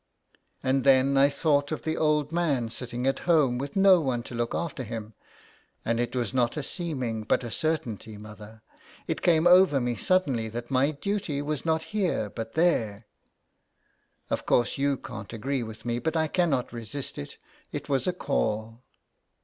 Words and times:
And 0.63 0.83
then 0.83 1.15
I 1.15 1.29
thought 1.29 1.71
of 1.71 1.83
the 1.83 1.95
old 1.95 2.31
man 2.31 2.69
sitting 2.69 3.05
at 3.05 3.19
home 3.29 3.59
with 3.59 3.75
no 3.75 4.01
one 4.01 4.23
to 4.23 4.33
look 4.33 4.55
after 4.55 4.81
him, 4.81 5.13
and 5.85 5.99
it 5.99 6.15
was 6.15 6.33
not 6.33 6.57
a 6.57 6.63
seeming, 6.63 7.21
but 7.21 7.43
a 7.43 7.51
certainty 7.51 8.17
mother. 8.17 8.63
It 9.05 9.21
came 9.21 9.45
over 9.45 9.79
me 9.79 9.95
suddenly 9.95 10.49
that 10.49 10.71
my 10.71 10.89
duty 10.89 11.39
was 11.43 11.67
not 11.67 11.83
here, 11.93 12.31
but 12.31 12.53
there. 12.55 13.05
Of 14.31 14.47
course 14.47 14.75
you 14.79 14.97
can't 14.97 15.33
agree 15.33 15.61
with 15.61 15.85
me, 15.85 15.99
but 15.99 16.17
I 16.17 16.27
cannot 16.27 16.73
resist 16.73 17.19
it, 17.19 17.37
it 17.71 17.87
was 17.87 18.07
a 18.07 18.13
call.'' 18.13 18.81